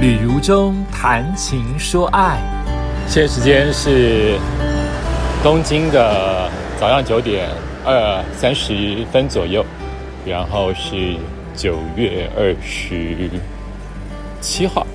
[0.00, 2.40] 旅途中谈情说爱，
[3.06, 4.38] 现在时间是
[5.42, 7.50] 东京的早上九点
[7.84, 9.62] 二三十分左右，
[10.24, 11.16] 然后是
[11.54, 13.28] 九月二十
[14.40, 14.86] 七号，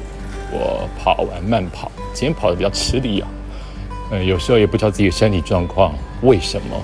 [0.51, 3.27] 我跑完慢跑，今天跑的比较吃力啊，
[4.09, 5.93] 嗯，有时候也不知道自己身体状况
[6.23, 6.81] 为什么，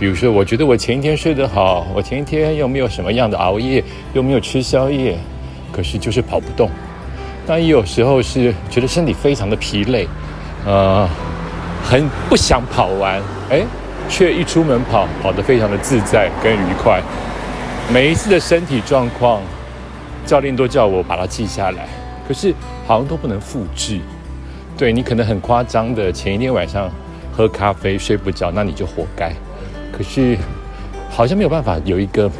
[0.00, 3.84] 比如说我觉得我前一天睡得好，我前一天又没有什么样的熬夜，
[4.14, 5.16] 又没有吃宵夜，
[5.70, 6.68] 可是就是跑不动。
[7.46, 10.08] 但也有时候是觉得身体非常的疲累，
[10.64, 11.08] 呃，
[11.82, 13.20] 很不想跑完，
[13.50, 13.62] 哎，
[14.08, 17.02] 却一出门跑，跑得非常的自在跟愉快。
[17.92, 19.42] 每一次的身体状况，
[20.24, 21.88] 教练都叫我把它记下来，
[22.28, 22.54] 可是
[22.86, 24.00] 好像都不能复制。
[24.78, 26.88] 对你可能很夸张的，前一天晚上
[27.36, 29.32] 喝咖啡睡不着，那你就活该。
[29.92, 30.38] 可是
[31.10, 32.30] 好像没有办法有一个。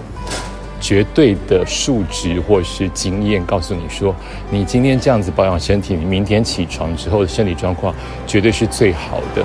[0.83, 4.13] 绝对的数值或是经验告诉你说，
[4.51, 7.95] 你今天这样子保养身体，你明天起床之后的身体状况
[8.27, 9.45] 绝对是最好的，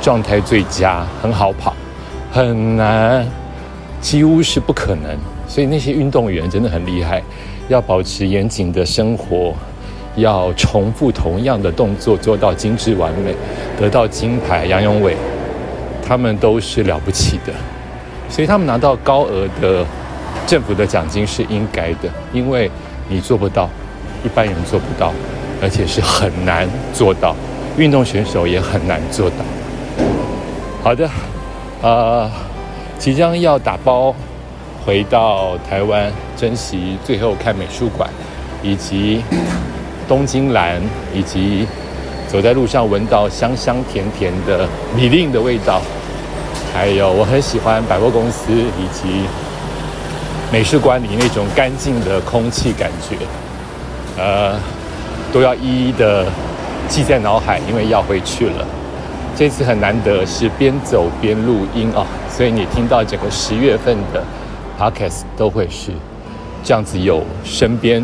[0.00, 1.76] 状态最佳，很好跑，
[2.32, 3.24] 很难，
[4.00, 5.14] 几乎是不可能。
[5.46, 7.22] 所以那些运动员真的很厉害，
[7.68, 9.54] 要保持严谨的生活，
[10.16, 13.34] 要重复同样的动作做到精致完美，
[13.78, 14.64] 得到金牌。
[14.64, 15.14] 杨永伟，
[16.02, 17.52] 他们都是了不起的，
[18.30, 19.84] 所以他们拿到高额的。
[20.48, 22.70] 政府的奖金是应该的，因为
[23.06, 23.68] 你做不到，
[24.24, 25.12] 一般人做不到，
[25.60, 27.36] 而且是很难做到，
[27.76, 29.36] 运动选手也很难做到。
[30.82, 31.06] 好的，
[31.82, 32.30] 呃，
[32.98, 34.14] 即将要打包
[34.86, 38.08] 回到台湾，珍惜最后看美术馆，
[38.62, 39.22] 以及
[40.08, 40.80] 东京蓝，
[41.12, 41.66] 以及
[42.26, 45.82] 走在路上闻到香香甜甜的米令的味道，
[46.72, 49.24] 还有我很喜欢百货公司以及。
[50.50, 53.16] 美术馆里那种干净的空气感觉，
[54.16, 54.58] 呃，
[55.30, 56.24] 都要一一的
[56.88, 58.66] 记在脑海，因为要回去了。
[59.36, 64.24] 这次很难得是边走边录音啊，所以你听到整个十月份的
[64.78, 65.92] podcast 都会是
[66.64, 68.02] 这样子，有身边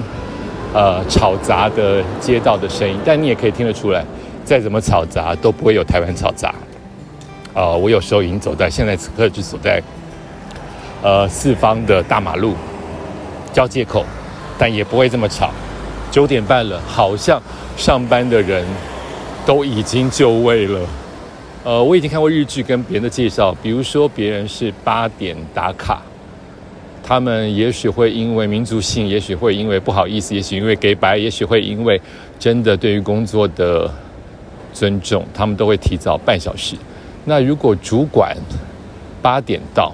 [0.74, 4.04] 呃吵杂的街道的声音，但你也可以听得出来，
[4.44, 6.54] 再怎么吵杂都不会有台湾吵杂。
[7.54, 9.82] 啊，我有时候已经走在现在此刻就走在。
[11.04, 12.54] 呃，四方的大马路
[13.52, 14.06] 交界口，
[14.56, 15.50] 但也不会这么吵。
[16.10, 17.38] 九点半了，好像
[17.76, 18.64] 上班的人
[19.44, 20.80] 都已经就位了。
[21.62, 26.00] 呃，我已经看过日剧跟别人的介绍，比如说别人是八点打卡，
[27.02, 32.00] 他们也许会因为民族性，也许会因为不好意思，也许因为给白，也许会因为
[32.38, 33.90] 真的对于工作的
[34.72, 36.74] 尊重，他们都会提早半小时。
[37.26, 38.34] 那如果主管
[39.20, 39.92] 八点到，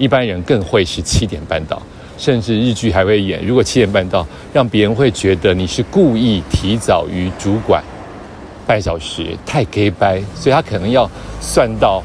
[0.00, 1.80] 一般人更会是七点半到，
[2.16, 3.44] 甚至日剧还会演。
[3.44, 7.84] 如果七点半到，让别人会觉得你是故意提早于主管
[8.66, 11.08] 半小时，太 gay 掰，所以他可能要
[11.38, 12.02] 算到，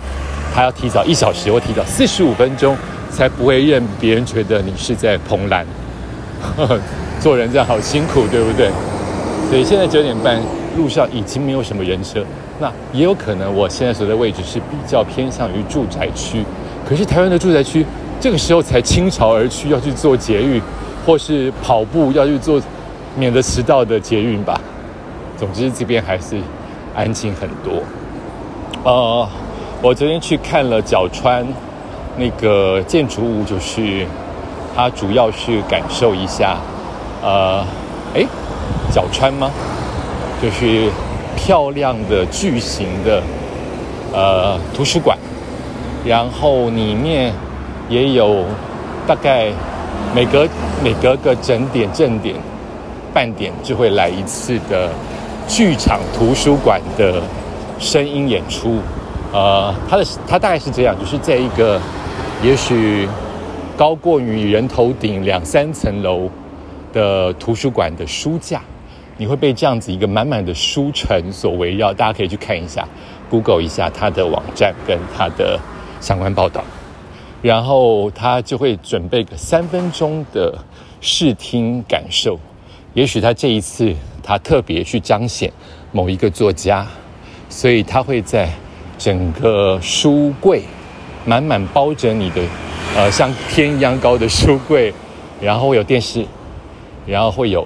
[0.53, 2.75] 他要提早一小时或提早四十五分钟，
[3.09, 5.65] 才不会让别人觉得你是在蓬兰。
[7.21, 8.69] 做人这样好辛苦，对不对？
[9.49, 10.37] 所以现在九点半，
[10.75, 12.21] 路上已经没有什么人车。
[12.59, 16.43] 那也有可能，我现在所在位置是比较偏向于住宅区。
[16.87, 17.83] 可是台湾的住宅区，
[18.19, 20.61] 这个时候才倾巢而去，要去做捷运，
[21.05, 22.61] 或是跑步要去做，
[23.17, 24.59] 免得迟到的捷运吧。
[25.35, 26.39] 总之这边还是
[26.95, 27.81] 安静很多。
[28.83, 29.27] 呃，
[29.81, 31.43] 我昨天去看了角川
[32.17, 34.05] 那个建筑物，就是
[34.75, 36.57] 它主要是感受一下，
[37.23, 37.65] 呃，
[38.13, 38.23] 哎，
[38.91, 39.49] 角川吗？
[40.39, 40.91] 就是
[41.35, 43.23] 漂亮的巨型的
[44.13, 45.17] 呃图书馆。
[46.05, 47.33] 然后里面
[47.89, 48.45] 也有
[49.07, 49.51] 大概
[50.13, 50.47] 每隔
[50.83, 52.35] 每隔个整点正点
[53.11, 54.91] 半点就会来一次的
[55.47, 57.21] 剧场图书馆的
[57.79, 58.79] 声音演出，
[59.33, 61.81] 呃，它的它大概是这样，就是在一个
[62.43, 63.07] 也许
[63.75, 66.29] 高过于人头顶两三层楼
[66.93, 68.61] 的图书馆的书架，
[69.17, 72.87] 你会被这样子一个满满的书城所围绕，大家可以去看一下
[73.29, 75.59] ，Google 一下它的网站跟它的。
[75.99, 76.63] 相关报道，
[77.41, 80.57] 然后他就会准备个三分钟的
[81.01, 82.39] 视听感受。
[82.93, 83.93] 也许他这一次
[84.23, 85.51] 他特别去彰显
[85.91, 86.85] 某一个作家，
[87.49, 88.49] 所以他会在
[88.97, 90.63] 整个书柜
[91.25, 92.41] 满满包着你的，
[92.95, 94.93] 呃，像天一样高的书柜，
[95.41, 96.25] 然后会有电视，
[97.05, 97.65] 然后会有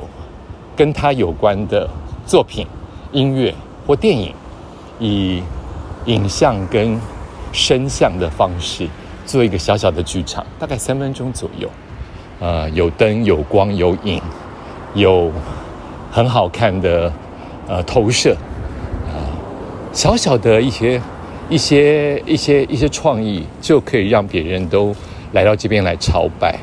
[0.75, 1.89] 跟他有关的
[2.25, 2.65] 作品、
[3.11, 3.53] 音乐
[3.85, 4.33] 或电影，
[4.99, 5.43] 以
[6.05, 6.99] 影像跟。
[7.51, 8.87] 声像的方式
[9.25, 11.69] 做一个小小的剧场，大概三分钟左右。
[12.39, 14.21] 呃，有灯、有光、有影，
[14.93, 15.31] 有
[16.11, 17.11] 很好看的
[17.67, 18.35] 呃投射
[19.09, 19.19] 啊，
[19.91, 21.01] 小小的一些
[21.49, 24.95] 一些一些一些创意，就可以让别人都
[25.33, 26.57] 来到这边来朝拜。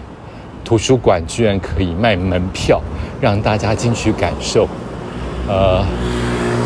[0.65, 2.81] 图书馆居然可以卖门票，
[3.21, 4.67] 让大家进去感受。
[5.47, 5.85] 呃，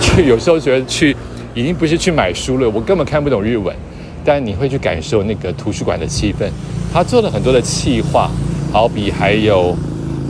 [0.00, 1.14] 就有时候觉得去
[1.52, 3.76] 已经不是去买书了，我根本看不懂日文，
[4.32, 6.48] 但你会去感受那个图书馆的气氛。
[6.92, 8.30] 他做了很多的气化，
[8.72, 9.76] 好比还有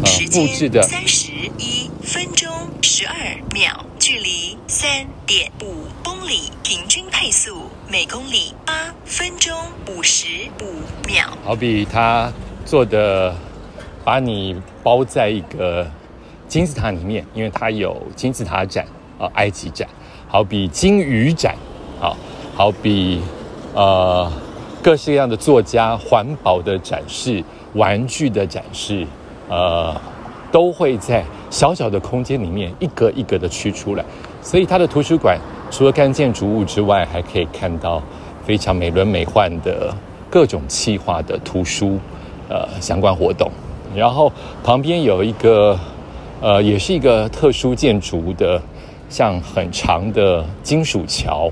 [0.02, 2.48] 呃布置的三十一分钟
[2.80, 3.14] 十二
[3.52, 8.72] 秒，距离三点五公里，平均配速每公里八
[9.04, 9.54] 分钟
[9.86, 10.26] 五十
[10.62, 10.64] 五
[11.06, 11.36] 秒。
[11.44, 12.32] 好比他
[12.64, 13.34] 做的。
[14.02, 15.86] 把你包在一个
[16.48, 18.86] 金字塔里面，因为它有金字塔展
[19.18, 19.86] 啊，埃及展，
[20.26, 21.54] 好比金鱼展，
[22.00, 22.16] 好，
[22.54, 23.20] 好比
[23.74, 24.30] 呃
[24.82, 27.42] 各式各样的作家环保的展示、
[27.74, 29.06] 玩具的展示，
[29.48, 29.94] 呃，
[30.50, 34.04] 都会在小小的空间里面一格一格的区出来。
[34.42, 35.38] 所以它的图书馆
[35.70, 38.02] 除了看建筑物之外，还可以看到
[38.46, 39.94] 非常美轮美奂的
[40.30, 41.98] 各种气化的图书
[42.48, 43.50] 呃相关活动。
[43.94, 44.32] 然后
[44.64, 45.78] 旁边有一个，
[46.40, 48.60] 呃，也是一个特殊建筑的，
[49.10, 51.50] 像很长的金属桥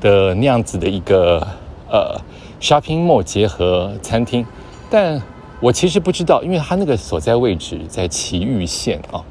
[0.00, 1.46] 的那样子的一个
[1.90, 2.18] 呃
[2.60, 4.44] shopping mall 结合餐厅，
[4.88, 5.20] 但
[5.60, 9.22] 我其实不知道，因为它那个所在位置在奇玉县啊，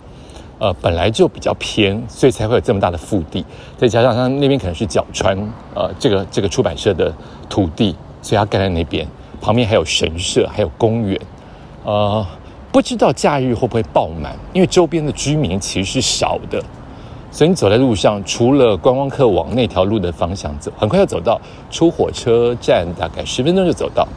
[0.60, 3.44] 呃，本来就比较偏，所以才会有这么大的腹地，
[3.78, 5.36] 再加上它那边可能是角川
[5.74, 7.12] 呃这个这个出版社的
[7.50, 9.08] 土地，所以它盖在那边，
[9.42, 11.20] 旁边还有神社，还有公园。
[11.84, 12.26] 呃，
[12.72, 16.64] 不知道假日会不会爆满，因为周边的居民其实是少的，
[17.32, 21.40] 所以你走在路上，除了观光客往那条路的方向走，很快要走到
[21.70, 24.08] 出火车站，大概十分钟就走到。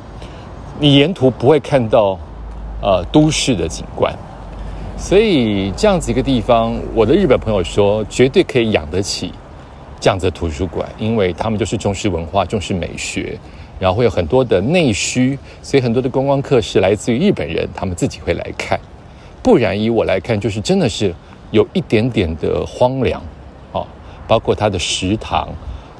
[0.81, 2.19] 你沿途不会看到
[2.81, 4.13] 呃都市的景观，
[4.97, 9.33] 所以这样子一个地方，我的日本朋友说，绝对可以养得起
[10.01, 13.39] 这样子的图书馆，因为他们就是重视文化，重视美学。
[13.79, 18.79] 然后会有很多的内需，所以很多的观光客是来自于日本人，他们自己会来看。
[19.43, 21.13] 不然以我来看，就是真的是
[21.53, 23.23] 有一点点的荒凉，
[23.71, 23.87] 哦，
[24.27, 25.49] 包括它的食堂，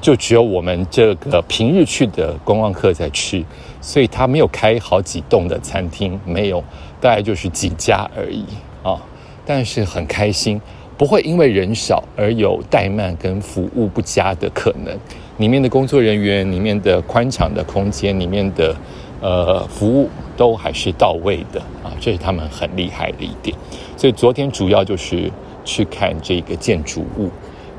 [0.01, 3.41] 就只有我们这个平日去的观光客在吃，
[3.79, 6.61] 所以它没有开好几栋的餐厅，没有，
[6.99, 8.43] 大概就是几家而已
[8.83, 9.01] 啊。
[9.45, 10.59] 但是很开心，
[10.97, 14.97] 不会因为人少而有怠慢跟服务不佳的可能。
[15.37, 18.75] 里面的工作人员、里面的宽敞的空间、里面的
[19.19, 23.55] 呃服务都还是到位的啊，这是他们很厉害的一点。
[23.97, 25.31] 所以昨天主要就是
[25.63, 27.29] 去看这个建筑物，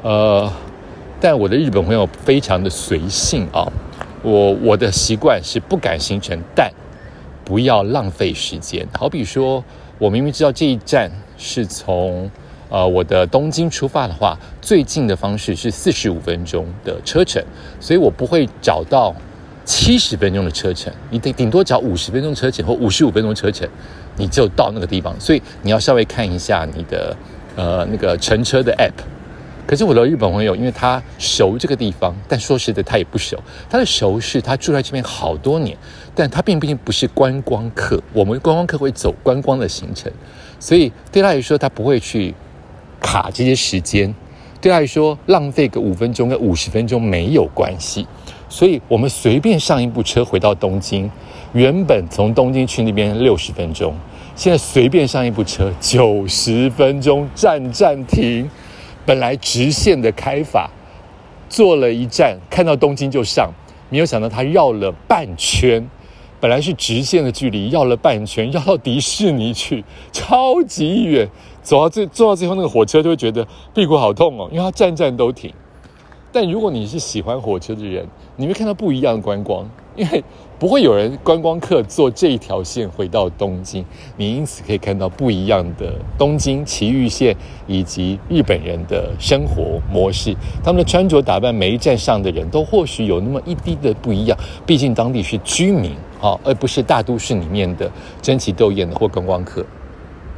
[0.02, 0.52] 呃，
[1.20, 3.66] 但我的日本朋友非常的随性啊，
[4.22, 6.70] 我我的习惯是不敢行程，但
[7.44, 8.86] 不要浪费时间。
[8.92, 9.64] 好比说，
[9.98, 12.30] 我明明知道这一站是从。
[12.70, 17.40] 呃，我的东京出发的话，最近的方式是四十五分钟的车程，
[17.78, 19.14] 所以我不会找到
[19.64, 23.68] 七十分钟的车程，你得顶多找五十分钟车程或五十五分钟车程，
[24.16, 25.14] 你就到那个地方。
[25.20, 27.16] 所以你要稍微看一下你的
[27.56, 29.02] 呃那个乘车的 app。
[29.66, 33.38] 可是我的日本朋友，因为他熟这个地方，但说实在他也不熟。
[33.68, 35.76] 他的熟是他住在这边好多年，
[36.14, 38.02] 但他并不不是观光客。
[38.12, 40.12] 我们观光客会走观光的行程，
[40.58, 42.34] 所以对他来说，他不会去。
[43.00, 44.14] 卡这些时间，
[44.62, 48.06] 对他来说浪费个五分钟跟五十分钟没有关系，
[48.48, 51.10] 所以我们随便上一部车回到东京，
[51.52, 53.94] 原本从东京去那边六十分钟，
[54.36, 58.50] 现在随便上一部车九十分钟，站站停，
[59.06, 60.68] 本来直线的开法，
[61.48, 63.52] 坐了一站看到东京就上，
[63.90, 65.88] 没有想到他绕了半圈，
[66.40, 71.28] 本来是直线的距离，绕了半圈，绕到迪士尼去，超级远。
[71.62, 75.50] 走到最坐到最后，那个火车就会觉得屁股好痛哦，因为它站站都停。
[76.30, 80.22] 但如果你是喜欢火车的人，你会看到不一样的观光，因为
[80.58, 83.84] 不会有人观光客坐这一条线回到东京，
[84.16, 87.36] 你因此可以看到不一样的东京埼玉县
[87.66, 94.36] 以及日本人的生活模式，他们的穿着打扮，每一站上的人都或许有那么一滴的不一样。
[94.66, 99.64] 毕竟当地是居民啊，而不是大都市里面的争奇斗艳的或观光客。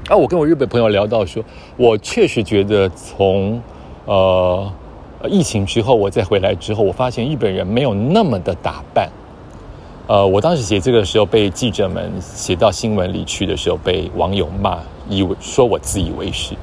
[0.09, 1.43] 啊，我跟我日本朋友聊到说，
[1.76, 3.61] 我确实觉得从
[4.05, 4.71] 呃
[5.28, 9.11] 疫情之后，我再回来之后，我发现日本人没有那么的打扮。
[10.06, 14.78] 呃，我当时写这个的时候，被记者们写到新闻里去的时候，被网友骂，
[15.09, 16.54] 以为说我自以为是。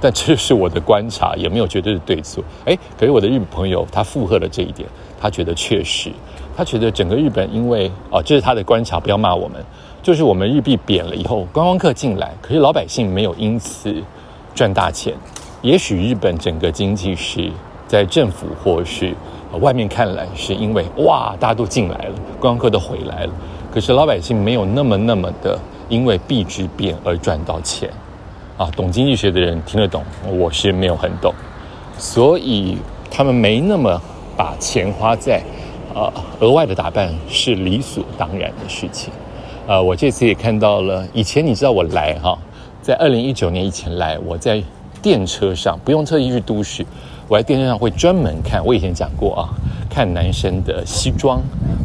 [0.00, 2.42] 但这是我的观察，也没有绝对的对错。
[2.64, 4.88] 哎，可是我的日本朋友他附和了这一点，
[5.20, 6.10] 他觉得确实，
[6.56, 9.64] 他觉得整个日本因为哦，这是他的观察，不要骂我们。
[10.02, 13.94] 就是我们日币贬了以后，观光客进来，可是老百姓没有因此
[14.52, 15.14] 赚大钱，
[15.60, 17.48] 也许日本整个经济是
[17.92, 19.14] 在政府或是
[19.60, 23.32] 外面看来是因为哇，大家都进来了，观光客都回来了，
[23.70, 25.58] 可是老百姓没有那么那么的
[25.90, 27.90] 因为币值变而赚到钱
[28.56, 28.70] 啊。
[28.74, 30.02] 懂经济学的人听得懂，
[30.38, 31.34] 我是没有很懂，
[31.98, 32.78] 所以
[33.10, 34.00] 他们没那么
[34.38, 35.42] 把钱花在
[35.94, 39.12] 啊额外的打扮是理所当然的事情。
[39.66, 42.38] 呃，我这次也看到了，以前你知道我来哈，
[42.80, 44.62] 在二零一九年以前来，我在
[45.02, 46.86] 电车上不用特意去都市，
[47.32, 48.62] 我在电视上会专门看。
[48.62, 49.48] 我以前讲过啊，
[49.88, 51.40] 看男生的西装、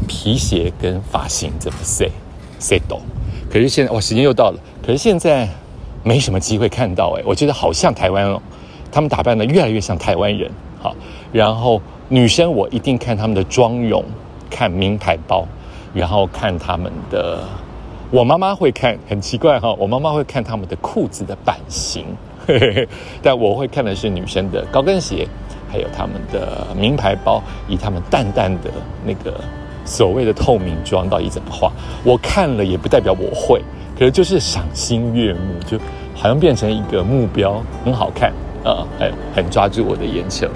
[0.06, 2.12] 皮鞋跟发型怎么 say
[2.60, 3.00] say 懂。
[3.50, 5.48] 可是现在哇，时间又到了，可是现在
[6.04, 8.42] 没什么机会看到哎，我觉得好像台湾哦，
[8.92, 10.51] 他们打扮的越来越像台湾人
[10.82, 10.94] 好。
[11.32, 14.04] 然后女生我一定看他们的妆容，
[14.50, 15.48] 看名牌包，
[15.94, 17.39] 然后看他们的。
[18.12, 22.04] 我妈妈会看，很奇怪哈，我妈妈会看他们的裤子的版型，
[23.22, 25.27] 但我会看的是女生的高跟鞋，
[25.70, 28.70] 还有他们的名牌包，以他们淡淡的
[29.06, 29.39] 那个
[29.86, 31.72] 所谓的透明妆到底怎么画。
[32.04, 33.62] 我看了也不代表我会，
[33.98, 35.77] 可是就是赏心悦目，就
[36.16, 38.32] 好像变成一个目标，很好看
[38.63, 40.48] 啊，很很抓住我的眼球。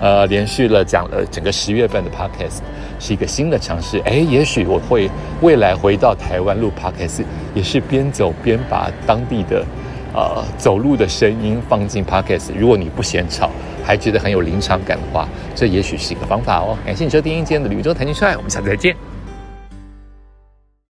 [0.00, 2.60] 呃，连续了讲了整个十月份的 podcast。
[3.00, 5.10] 是一个新的尝试，哎，也许我会
[5.42, 7.22] 未来回到台湾录 podcast，
[7.52, 9.62] 也是边走边把当地的
[10.14, 12.52] 呃走路的声音放进 podcast。
[12.56, 13.50] 如果你不嫌吵，
[13.84, 16.76] 还觉得很有临场感的话，这也许是一个方法哦。
[16.86, 19.13] 感谢你收听今天的旅中谈情说爱，我们下次再见。